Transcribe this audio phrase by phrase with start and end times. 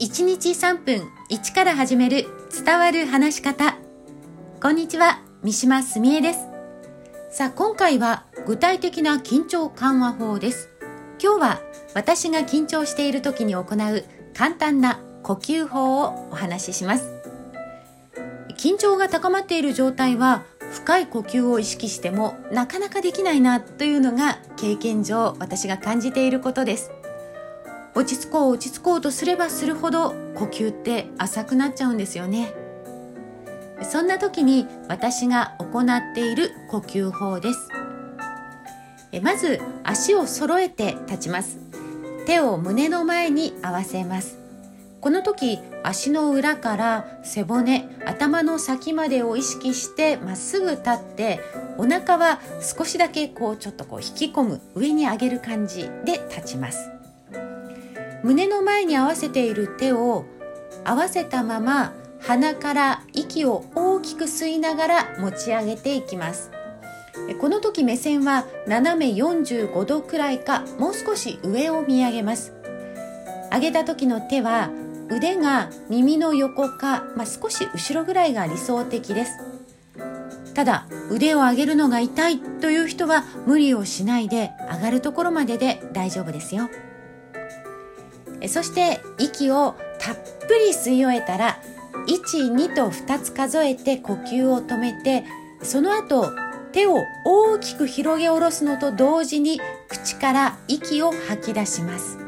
[0.00, 2.26] 1日3分1から始める
[2.64, 3.76] 伝わる話し方。
[4.62, 6.38] こんにちは三島澄江です。
[7.30, 10.70] さあ今回は具体的な緊張緩和法です。
[11.22, 11.60] 今日は
[11.94, 17.12] 私が緊張している時に行う簡単な呼吸法をお話しします。
[18.56, 26.90] 緊張が高まっている状態は深い呼吸を意識してもなかなかできないなというのが経験上私が感じていることです。
[27.94, 32.52] 落ち着こう落ち着こうとすればするほど呼吸って浅くなっちゃうんですよね。
[33.82, 37.68] そんな時に私が行っている呼吸法です。
[39.22, 41.58] まず足を揃えて立ちます。
[42.26, 44.38] 手を胸の前に合わせます。
[45.00, 51.40] この時足の裏から背骨頭の先までを意識してまっすぐ立って
[51.78, 54.60] お腹は少しだけこうちょっとこう引き込む。
[54.74, 56.99] 上に上げる感じで立ちます。
[58.22, 60.24] 胸の前に合わせている手を
[60.84, 66.50] 合わせたまま鼻から息を大きく吸いながら持ち上げていきます。
[67.40, 72.52] この時目線は斜め45度くらいかもう少し上を見上げます。
[73.52, 74.70] 上げた時の手は
[75.08, 79.38] 腕が耳の横か、まあ、少し後ろぐらいが理想的です。
[80.54, 86.68] ただ腕を上げるのが痛いという人は無理をしないで上がるところまでで大丈夫ですよ。
[88.48, 91.58] そして息をたっぷり吸い終えたら
[92.06, 95.24] 12と2つ数えて呼吸を止めて
[95.62, 96.30] その後
[96.72, 102.18] 手を大きく広げ下ろすのと同時に口から息を吐き出します。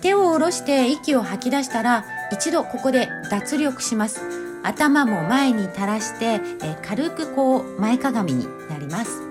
[0.00, 4.20] 手を下ろして息を吐き出したら一度ここで脱力します。
[4.62, 6.40] 頭も前に垂らして
[6.82, 9.22] 軽くこう前かがみになります。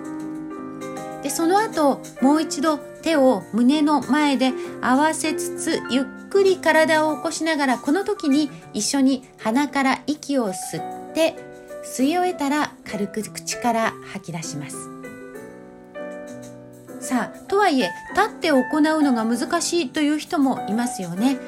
[1.22, 11.36] でその後もう一度手を胸の前で合わせつつゆっくり体を起こしながらこの時に一緒に鼻から息を吸って
[11.84, 14.78] 吸い終えたら軽く口から吐き出します。
[17.00, 21.40] さあとはいえ立って行うのが難しいという人もいますよね。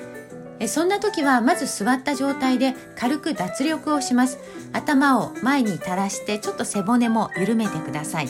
[0.67, 4.39] そんな時はまず座った状態で軽く脱力をします。
[4.73, 8.29] 頭を前に垂らしてちょっと背骨も緩めてください。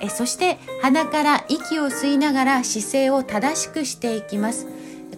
[0.00, 4.66] えそして鼻から息を吸いながら姿勢を正しくしていきます。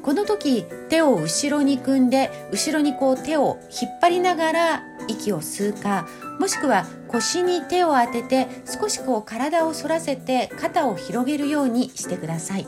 [0.03, 6.09] この時手を後ろに組んで後ろにこう手を引っ張りながら息を吸うか
[6.41, 12.67] もしくは腰に手を当てて少しこう体を反らせて肩を広げるようにしてください。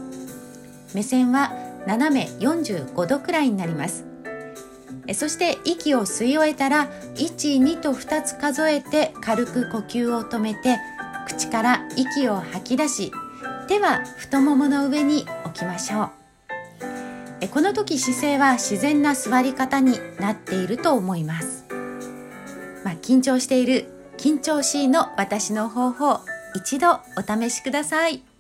[0.95, 1.53] 目線は
[1.87, 4.05] 斜め45度くらいになります。
[5.13, 10.79] そして息を吸い終えたら12と2つ数えて軽く呼吸を止めて
[11.27, 13.13] 口から息を吐き出し
[13.69, 16.25] 手は太ももの上に置きましょう。
[17.49, 21.67] この時姿勢は自然な座り方になっていると思います、
[22.85, 23.87] まあ、緊張している
[24.17, 26.21] 緊張しいの私の方法
[26.55, 28.34] 一度お試しください。